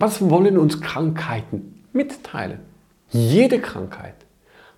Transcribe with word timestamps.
Was 0.00 0.30
wollen 0.30 0.56
uns 0.56 0.80
Krankheiten 0.80 1.84
mitteilen? 1.92 2.60
Jede 3.10 3.60
Krankheit 3.60 4.14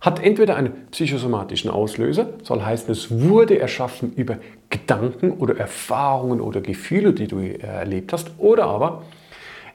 hat 0.00 0.20
entweder 0.20 0.56
einen 0.56 0.88
psychosomatischen 0.90 1.70
Auslöser, 1.70 2.30
soll 2.42 2.60
heißen, 2.60 2.90
es 2.90 3.08
wurde 3.08 3.56
erschaffen 3.60 4.12
über 4.14 4.38
Gedanken 4.68 5.30
oder 5.30 5.56
Erfahrungen 5.56 6.40
oder 6.40 6.60
Gefühle, 6.60 7.12
die 7.12 7.28
du 7.28 7.38
erlebt 7.38 8.12
hast, 8.12 8.32
oder 8.38 8.64
aber 8.64 9.04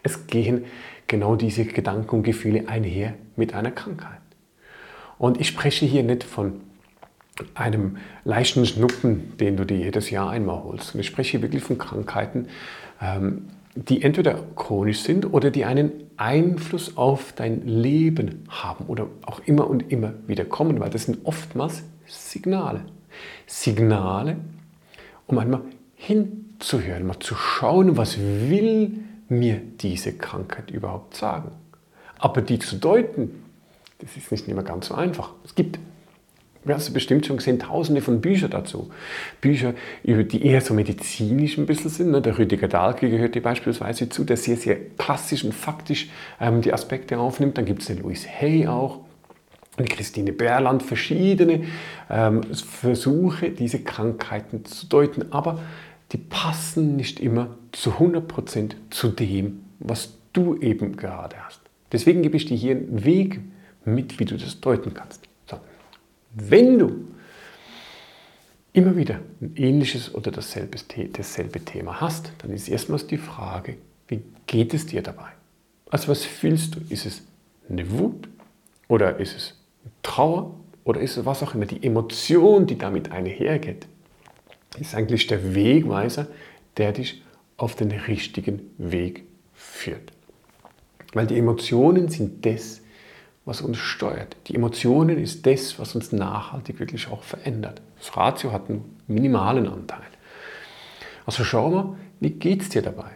es 0.04 0.28
gehen 0.28 0.66
genau 1.08 1.38
diese 1.38 1.64
Gedanken 1.64 2.18
und 2.18 2.24
Gefühle 2.24 2.68
einher 2.68 3.14
mit 3.38 3.54
einer 3.54 3.72
Krankheit. 3.72 4.20
Und 5.18 5.40
ich 5.40 5.48
spreche 5.48 5.86
hier 5.86 6.04
nicht 6.04 6.26
von 6.26 6.60
einem 7.54 8.00
leichten 8.26 8.66
Schnuppen, 8.66 9.38
den 9.38 9.56
du 9.56 9.66
dir 9.66 9.78
jedes 9.78 10.10
Jahr 10.10 10.30
einmal 10.30 10.62
holst. 10.62 10.94
Und 10.94 11.00
ich 11.00 11.08
spreche 11.08 11.32
hier 11.32 11.42
wirklich 11.42 11.64
von 11.64 11.78
Krankheiten, 11.78 12.50
ähm, 13.02 13.48
die 13.84 14.02
entweder 14.02 14.40
chronisch 14.56 15.02
sind 15.02 15.32
oder 15.34 15.52
die 15.52 15.66
einen 15.66 15.92
Einfluss 16.18 16.98
auf 16.98 17.34
dein 17.34 17.68
Leben 17.68 18.46
haben 18.50 18.86
oder 18.86 19.08
auch 19.26 19.42
immer 19.46 19.70
und 19.70 19.92
immer 19.92 20.14
wieder 20.26 20.46
kommen, 20.46 20.80
weil 20.80 20.90
das 20.90 21.04
sind 21.04 21.20
oftmals 21.26 21.84
Signale. 22.06 22.82
Signale, 23.46 24.38
um 25.28 25.38
einmal 25.38 25.62
hinzuhören, 25.96 27.06
mal 27.06 27.20
zu 27.20 27.36
schauen, 27.36 27.98
was 27.98 28.18
will 28.18 29.00
mir 29.30 29.62
diese 29.82 30.14
Krankheit 30.14 30.72
überhaupt 30.72 31.16
sagen. 31.16 31.52
Aber 32.18 32.42
die 32.42 32.60
zu 32.60 32.78
deuten, 32.78 33.44
das 34.00 34.16
ist 34.16 34.32
nicht 34.32 34.48
immer 34.48 34.64
ganz 34.64 34.88
so 34.88 34.96
einfach. 34.96 35.32
Es 35.44 35.54
gibt 35.54 35.80
hast 36.76 36.90
du 36.90 36.94
bestimmt 36.94 37.26
schon 37.26 37.38
gesehen, 37.38 37.60
tausende 37.60 38.02
von 38.02 38.22
Büchern 38.22 38.52
dazu. 38.52 38.90
Bücher, 39.42 39.74
die 40.04 40.46
eher 40.46 40.62
so 40.62 40.74
medizinisch 40.74 41.58
ein 41.58 41.66
bisschen 41.66 41.90
sind. 41.90 42.12
Ne? 42.12 42.22
Der 42.22 42.38
Rüdiger 42.38 42.68
Dahlke 42.68 43.10
gehört 43.10 43.36
dir 43.36 43.42
beispielsweise 43.42 44.10
zu, 44.10 44.24
der 44.24 44.38
sehr, 44.38 44.58
sehr 44.58 44.78
klassisch 44.98 45.44
und 45.44 45.54
faktisch 45.54 46.10
ähm, 46.40 46.62
die 46.62 46.74
Aspekte 46.74 47.18
aufnimmt. 47.18 47.58
Dann 47.58 47.66
gibt 47.66 47.82
es 47.82 47.88
den 47.88 48.02
Louis 48.02 48.28
Hay 48.28 48.68
auch. 48.68 49.00
Die 49.80 49.86
Christine 49.86 50.34
Berland, 50.34 50.82
verschiedene 50.82 51.66
ähm, 52.10 52.42
Versuche, 52.52 53.52
diese 53.52 53.80
Krankheiten 53.80 54.66
zu 54.66 54.88
deuten, 54.88 55.32
aber 55.32 55.60
die 56.12 56.18
passen 56.18 56.96
nicht 56.96 57.20
immer 57.20 57.58
zu 57.72 57.92
100% 57.92 58.72
zu 58.90 59.10
dem, 59.10 59.62
was 59.80 60.18
du 60.34 60.58
eben 60.58 60.98
gerade 60.98 61.36
hast. 61.44 61.62
Deswegen 61.92 62.22
gebe 62.22 62.38
ich 62.38 62.46
dir 62.46 62.58
hier 62.58 62.76
einen 62.76 63.06
Weg 63.06 63.40
mit, 63.86 64.20
wie 64.20 64.26
du 64.26 64.38
das 64.38 64.60
deuten 64.60 64.94
kannst. 64.94 65.27
Wenn 66.40 66.78
du 66.78 67.08
immer 68.74 68.96
wieder 68.96 69.20
ein 69.42 69.56
ähnliches 69.56 70.14
oder 70.14 70.30
dasselbe, 70.30 70.78
dasselbe 71.12 71.66
Thema 71.66 72.00
hast, 72.00 72.32
dann 72.40 72.52
ist 72.52 72.70
erstmals 72.70 73.08
die 73.08 73.18
Frage, 73.18 73.78
wie 74.08 74.22
geht 74.46 74.74
es 74.76 74.86
dir 74.86 75.02
dabei? 75.02 75.30
Also 75.90 76.10
was 76.10 76.24
fühlst 76.24 76.76
du? 76.76 76.80
Ist 76.90 77.08
es 77.08 77.24
eine 77.70 77.90
Wut 77.90 78.30
oder 78.88 79.18
ist 79.18 79.36
es 79.36 79.60
Trauer 80.04 80.54
oder 80.84 81.02
ist 81.02 81.18
es 81.18 81.26
was 81.26 81.42
auch 81.42 81.56
immer? 81.56 81.66
Die 81.66 81.84
Emotion, 81.84 82.68
die 82.68 82.78
damit 82.78 83.12
einhergeht, 83.12 83.88
ist 84.80 84.94
eigentlich 84.94 85.26
der 85.26 85.56
Wegweiser, 85.56 86.28
der 86.78 86.92
dich 86.92 87.24
auf 87.58 87.76
den 87.76 87.92
richtigen 87.92 88.62
Weg 88.78 89.24
führt. 89.56 90.12
Weil 91.14 91.26
die 91.26 91.38
Emotionen 91.38 92.10
sind 92.10 92.46
das, 92.46 92.82
was 93.48 93.62
uns 93.62 93.78
steuert. 93.78 94.36
Die 94.48 94.56
Emotionen 94.56 95.18
ist 95.18 95.46
das, 95.46 95.80
was 95.80 95.96
uns 95.96 96.12
nachhaltig 96.12 96.82
wirklich 96.82 97.10
auch 97.10 97.24
verändert. 97.24 97.82
Das 97.98 98.16
Ratio 98.16 98.52
hat 98.52 98.70
einen 98.70 98.98
minimalen 99.08 99.68
Anteil. 99.68 100.02
Also 101.26 101.46
schau 101.46 101.70
mal, 101.70 101.96
wie 102.20 102.32
geht 102.32 102.62
es 102.62 102.70
dir 102.70 102.82
dabei? 102.82 103.12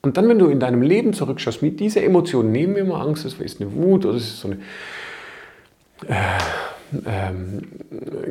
Und 0.00 0.16
dann, 0.16 0.28
wenn 0.28 0.38
du 0.38 0.46
in 0.46 0.60
deinem 0.60 0.80
Leben 0.80 1.12
zurückschaust, 1.12 1.60
mit 1.60 1.80
dieser 1.80 2.04
Emotion, 2.04 2.52
nehmen 2.52 2.76
wir 2.76 2.84
mal 2.84 3.04
Angst, 3.04 3.24
das 3.24 3.34
ist 3.34 3.60
eine 3.60 3.72
Wut 3.74 4.06
oder 4.06 4.16
es 4.16 4.28
ist 4.28 4.40
so 4.40 4.48
ein 4.48 4.62
äh, 6.06 6.38
ähm, 7.04 7.62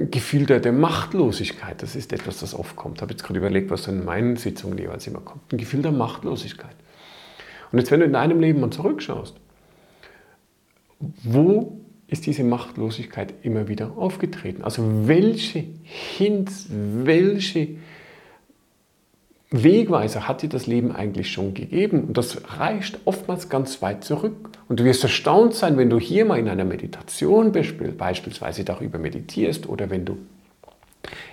Gefühl 0.09 0.45
der, 0.45 0.61
der, 0.61 0.71
Machtlosigkeit, 0.71 1.83
das 1.83 1.97
ist 1.97 2.13
etwas, 2.13 2.39
das 2.39 2.55
oft 2.55 2.77
kommt. 2.77 2.99
Ich 2.99 3.01
habe 3.01 3.11
jetzt 3.11 3.25
gerade 3.25 3.39
überlegt, 3.39 3.69
was 3.69 3.85
in 3.89 4.05
meinen 4.05 4.37
Sitzungen 4.37 4.77
jeweils 4.77 5.05
immer 5.07 5.19
kommt. 5.19 5.51
Ein 5.51 5.57
Gefühl 5.57 5.81
der 5.81 5.91
Machtlosigkeit. 5.91 6.75
Und 7.73 7.79
jetzt, 7.79 7.91
wenn 7.91 7.99
du 7.99 8.05
in 8.05 8.13
deinem 8.13 8.39
Leben 8.39 8.61
mal 8.61 8.69
zurückschaust, 8.69 9.35
wo 10.99 11.77
ist 12.07 12.25
diese 12.25 12.43
Machtlosigkeit 12.43 13.33
immer 13.43 13.67
wieder 13.67 13.97
aufgetreten? 13.97 14.63
Also 14.63 15.07
welche 15.07 15.65
Hints, 15.83 16.67
welche 16.69 17.69
Wegweiser 19.49 20.27
hat 20.27 20.41
dir 20.41 20.49
das 20.49 20.67
Leben 20.67 20.93
eigentlich 20.93 21.31
schon 21.31 21.53
gegeben? 21.53 22.05
Und 22.05 22.17
das 22.17 22.59
reicht 22.59 22.99
oftmals 23.05 23.49
ganz 23.49 23.81
weit 23.81 24.03
zurück. 24.03 24.49
Und 24.69 24.79
du 24.79 24.85
wirst 24.85 25.03
erstaunt 25.03 25.53
sein, 25.53 25.77
wenn 25.77 25.89
du 25.89 25.99
hier 25.99 26.25
mal 26.25 26.39
in 26.39 26.47
einer 26.47 26.65
Meditation 26.65 27.51
beispielsweise 27.51 28.63
darüber 28.63 28.99
meditierst 28.99 29.67
oder 29.67 29.89
wenn 29.89 30.05
du 30.05 30.17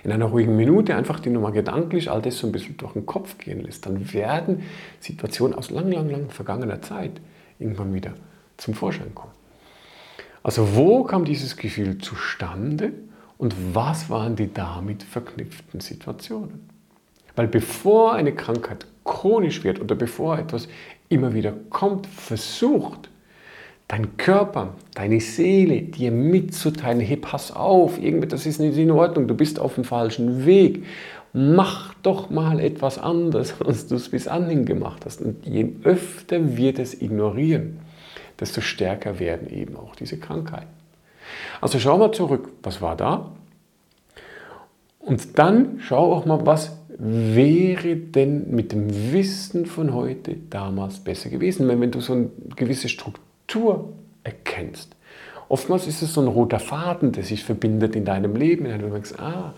in 0.03 0.11
einer 0.11 0.25
ruhigen 0.25 0.55
Minute 0.55 0.95
einfach 0.95 1.19
die 1.19 1.29
Nummer 1.29 1.51
gedanklich 1.51 2.09
all 2.09 2.21
das 2.21 2.37
so 2.37 2.47
ein 2.47 2.53
bisschen 2.53 2.77
durch 2.77 2.93
den 2.93 3.05
Kopf 3.05 3.37
gehen 3.37 3.61
lässt, 3.61 3.85
dann 3.85 4.13
werden 4.13 4.63
Situationen 4.99 5.57
aus 5.57 5.69
lang, 5.69 5.91
lang, 5.91 6.09
lang 6.09 6.29
vergangener 6.29 6.81
Zeit 6.81 7.11
irgendwann 7.59 7.93
wieder 7.93 8.13
zum 8.57 8.73
Vorschein 8.73 9.13
kommen. 9.13 9.34
Also 10.45 10.75
wo 10.75 11.03
kam 11.03 11.25
dieses 11.25 11.57
Gefühl 11.57 11.97
zustande 11.97 12.93
und 13.39 13.55
was 13.73 14.11
waren 14.11 14.35
die 14.35 14.53
damit 14.53 15.01
verknüpften 15.01 15.79
Situationen? 15.79 16.69
Weil 17.35 17.47
bevor 17.47 18.13
eine 18.13 18.31
Krankheit 18.31 18.85
chronisch 19.03 19.63
wird 19.63 19.81
oder 19.81 19.95
bevor 19.95 20.37
etwas 20.37 20.67
immer 21.09 21.33
wieder 21.33 21.51
kommt, 21.71 22.05
versucht 22.05 23.09
dein 23.87 24.17
Körper, 24.17 24.75
deine 24.93 25.19
Seele 25.19 25.81
dir 25.81 26.11
mitzuteilen, 26.11 26.99
hey, 26.99 27.17
pass 27.17 27.51
auf, 27.51 27.97
irgendetwas 27.97 28.45
ist 28.45 28.59
nicht 28.59 28.77
in 28.77 28.91
Ordnung, 28.91 29.27
du 29.27 29.33
bist 29.33 29.59
auf 29.59 29.73
dem 29.73 29.83
falschen 29.83 30.45
Weg. 30.45 30.83
Mach 31.33 31.95
doch 32.03 32.29
mal 32.29 32.59
etwas 32.59 32.99
anderes, 32.99 33.55
als 33.65 33.87
du 33.87 33.95
es 33.95 34.09
bis 34.09 34.27
anhin 34.27 34.65
gemacht 34.65 35.05
hast. 35.05 35.21
Und 35.21 35.43
je 35.43 35.71
öfter 35.83 36.55
wir 36.55 36.71
das 36.71 36.93
ignorieren, 36.93 37.79
desto 38.39 38.61
stärker 38.61 39.19
werden 39.19 39.49
eben 39.49 39.75
auch 39.75 39.95
diese 39.95 40.17
Krankheiten. 40.17 40.67
Also 41.61 41.79
schau 41.79 41.97
mal 41.97 42.11
zurück, 42.11 42.49
was 42.63 42.81
war 42.81 42.95
da? 42.95 43.31
Und 44.99 45.37
dann 45.37 45.79
schau 45.79 46.13
auch 46.13 46.25
mal, 46.25 46.45
was 46.45 46.77
wäre 46.97 47.95
denn 47.95 48.51
mit 48.51 48.71
dem 48.71 49.11
Wissen 49.11 49.65
von 49.65 49.93
heute 49.93 50.35
damals 50.49 50.99
besser 50.99 51.29
gewesen, 51.29 51.67
wenn, 51.67 51.91
du 51.91 51.99
so 51.99 52.13
eine 52.13 52.29
gewisse 52.55 52.89
Struktur 52.89 53.93
erkennst. 54.23 54.95
Oftmals 55.49 55.87
ist 55.87 56.01
es 56.01 56.13
so 56.13 56.21
ein 56.21 56.27
roter 56.27 56.59
Faden, 56.59 57.11
der 57.11 57.23
sich 57.23 57.43
verbindet 57.43 57.95
in 57.95 58.05
deinem 58.05 58.35
Leben, 58.35 58.65
wenn 58.65 58.79
du 58.79 58.89
denkst, 58.89 59.13
ah, 59.17 59.53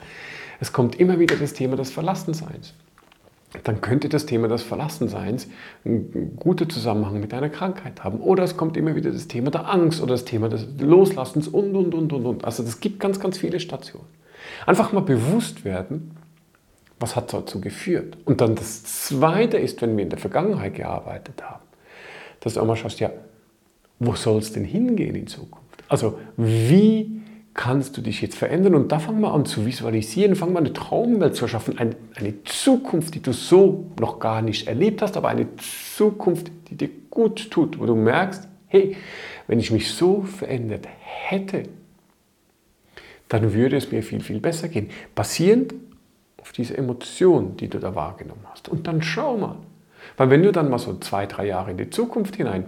es 0.59 0.73
kommt 0.73 0.99
immer 0.99 1.19
wieder 1.19 1.35
das 1.35 1.53
Thema 1.53 1.75
des 1.75 1.91
Verlassenseins 1.91 2.73
dann 3.63 3.81
könnte 3.81 4.09
das 4.09 4.25
Thema 4.25 4.47
des 4.47 4.61
Verlassenseins 4.61 5.47
einen 5.85 6.35
guten 6.35 6.69
Zusammenhang 6.69 7.19
mit 7.19 7.33
einer 7.33 7.49
Krankheit 7.49 8.03
haben. 8.03 8.19
Oder 8.19 8.43
es 8.43 8.57
kommt 8.57 8.75
immer 8.75 8.95
wieder 8.95 9.11
das 9.11 9.27
Thema 9.27 9.51
der 9.51 9.69
Angst 9.69 10.01
oder 10.01 10.13
das 10.13 10.25
Thema 10.25 10.49
des 10.49 10.67
Loslassens 10.79 11.47
und, 11.47 11.75
und, 11.75 11.93
und, 11.93 12.11
und, 12.11 12.25
und. 12.25 12.45
Also 12.45 12.63
es 12.63 12.79
gibt 12.79 12.99
ganz, 12.99 13.19
ganz 13.19 13.37
viele 13.37 13.59
Stationen. 13.59 14.07
Einfach 14.65 14.91
mal 14.91 15.01
bewusst 15.01 15.63
werden, 15.63 16.11
was 16.99 17.15
hat 17.15 17.33
dazu 17.33 17.61
geführt. 17.61 18.17
Und 18.25 18.41
dann 18.41 18.55
das 18.55 18.83
Zweite 18.83 19.57
ist, 19.57 19.81
wenn 19.81 19.95
wir 19.95 20.03
in 20.03 20.09
der 20.09 20.19
Vergangenheit 20.19 20.75
gearbeitet 20.75 21.41
haben, 21.43 21.63
dass 22.41 22.55
du 22.55 22.61
auch 22.61 22.65
mal 22.65 22.75
schaust, 22.75 22.99
ja, 22.99 23.11
wo 23.99 24.13
soll 24.13 24.39
es 24.39 24.51
denn 24.51 24.65
hingehen 24.65 25.15
in 25.15 25.27
Zukunft? 25.27 25.83
Also 25.87 26.19
wie 26.35 27.21
kannst 27.57 27.97
du 27.97 28.01
dich 28.01 28.21
jetzt 28.21 28.37
verändern? 28.37 28.75
Und 28.75 28.93
da 28.93 28.99
fang 28.99 29.19
mal 29.19 29.33
an 29.33 29.45
zu 29.45 29.65
visualisieren, 29.65 30.37
fang 30.37 30.53
mal 30.53 30.59
eine 30.59 30.71
Traumwelt 30.71 31.35
zu 31.35 31.45
erschaffen, 31.45 31.77
eine, 31.77 31.97
eine 32.15 32.43
Zukunft, 32.45 33.15
die 33.15 33.21
du 33.21 33.33
so 33.33 33.91
noch 33.99 34.19
gar 34.19 34.41
nicht 34.41 34.67
erlebt 34.67 35.01
hast, 35.01 35.17
aber 35.17 35.27
eine 35.27 35.47
Zukunft, 35.57 36.51
die 36.69 36.75
dir 36.75 36.89
gut 37.09 37.51
tut, 37.51 37.79
wo 37.79 37.85
du 37.85 37.95
merkst, 37.95 38.47
hey, 38.67 38.95
wenn 39.47 39.59
ich 39.59 39.71
mich 39.71 39.91
so 39.91 40.21
verändert 40.21 40.87
hätte, 41.01 41.63
dann 43.27 43.53
würde 43.53 43.75
es 43.75 43.91
mir 43.91 44.03
viel, 44.03 44.21
viel 44.21 44.39
besser 44.39 44.69
gehen. 44.69 44.89
Basierend 45.15 45.73
auf 46.39 46.51
diese 46.51 46.77
Emotion, 46.77 47.57
die 47.57 47.67
du 47.67 47.79
da 47.79 47.95
wahrgenommen 47.95 48.45
hast. 48.51 48.69
Und 48.69 48.87
dann 48.87 49.01
schau 49.01 49.35
mal. 49.35 49.57
Weil 50.15 50.29
wenn 50.29 50.43
du 50.43 50.51
dann 50.51 50.69
mal 50.69 50.79
so 50.79 50.97
zwei, 50.99 51.25
drei 51.25 51.47
Jahre 51.47 51.71
in 51.71 51.77
die 51.77 51.89
Zukunft 51.89 52.35
hinein 52.35 52.65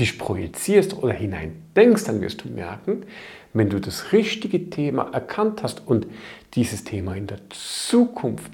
dich 0.00 0.18
projizierst 0.18 0.96
oder 0.96 1.12
hinein 1.12 1.62
denkst, 1.76 2.04
dann 2.04 2.20
wirst 2.20 2.44
du 2.44 2.48
merken, 2.48 3.04
wenn 3.52 3.68
du 3.68 3.80
das 3.80 4.12
richtige 4.12 4.70
Thema 4.70 5.10
erkannt 5.12 5.62
hast 5.62 5.86
und 5.86 6.06
dieses 6.54 6.84
Thema 6.84 7.14
in 7.14 7.26
der 7.26 7.38
Zukunft 7.50 8.50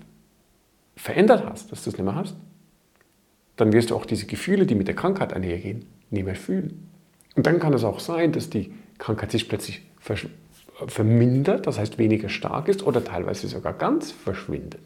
verändert 0.96 1.44
hast, 1.48 1.72
dass 1.72 1.84
du 1.84 1.90
es 1.90 1.96
nicht 1.96 2.04
mehr 2.04 2.14
hast, 2.14 2.36
dann 3.56 3.72
wirst 3.72 3.90
du 3.90 3.96
auch 3.96 4.06
diese 4.06 4.26
Gefühle, 4.26 4.66
die 4.66 4.74
mit 4.74 4.88
der 4.88 4.94
Krankheit 4.94 5.32
einhergehen, 5.32 5.86
nicht 6.10 6.24
mehr 6.24 6.36
fühlen. 6.36 6.88
Und 7.34 7.46
dann 7.46 7.58
kann 7.58 7.72
es 7.74 7.84
auch 7.84 8.00
sein, 8.00 8.32
dass 8.32 8.50
die 8.50 8.72
Krankheit 8.98 9.30
sich 9.30 9.48
plötzlich 9.48 9.82
vermindert, 10.86 11.66
das 11.66 11.78
heißt 11.78 11.98
weniger 11.98 12.28
stark 12.28 12.68
ist 12.68 12.86
oder 12.86 13.02
teilweise 13.02 13.48
sogar 13.48 13.72
ganz 13.72 14.10
verschwindet. 14.12 14.80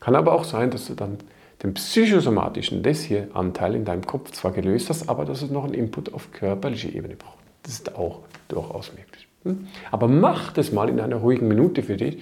Kann 0.00 0.16
aber 0.16 0.32
auch 0.32 0.44
sein, 0.44 0.70
dass 0.70 0.86
du 0.86 0.94
dann 0.94 1.18
den 1.62 1.74
psychosomatischen, 1.74 2.82
das 2.82 3.02
hier 3.02 3.28
Anteil 3.34 3.74
in 3.74 3.84
deinem 3.84 4.06
Kopf 4.06 4.32
zwar 4.32 4.52
gelöst 4.52 4.88
hast, 4.88 5.08
aber 5.08 5.24
dass 5.24 5.42
es 5.42 5.50
noch 5.50 5.64
einen 5.64 5.74
Input 5.74 6.14
auf 6.14 6.32
körperlicher 6.32 6.92
Ebene 6.92 7.16
braucht. 7.16 7.38
Das 7.62 7.74
ist 7.74 7.94
auch 7.96 8.20
durchaus 8.48 8.92
möglich. 8.92 9.28
Hm? 9.44 9.66
Aber 9.90 10.08
mach 10.08 10.52
das 10.52 10.72
mal 10.72 10.88
in 10.88 11.00
einer 11.00 11.16
ruhigen 11.16 11.48
Minute 11.48 11.82
für 11.82 11.96
dich. 11.96 12.18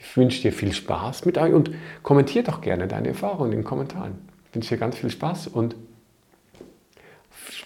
Ich 0.00 0.16
wünsche 0.16 0.42
dir 0.42 0.52
viel 0.52 0.72
Spaß 0.72 1.24
mit 1.26 1.38
euch 1.38 1.52
und 1.52 1.70
kommentiert 2.02 2.48
doch 2.48 2.60
gerne 2.60 2.88
deine 2.88 3.08
Erfahrungen 3.08 3.52
in 3.52 3.58
den 3.58 3.64
Kommentaren. 3.64 4.18
Ich 4.48 4.54
wünsche 4.56 4.74
dir 4.74 4.80
ganz 4.80 4.96
viel 4.96 5.10
Spaß 5.10 5.48
und 5.48 5.76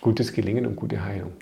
gutes 0.01 0.33
Gelingen 0.33 0.67
und 0.67 0.77
gute 0.77 1.03
Heilung. 1.03 1.33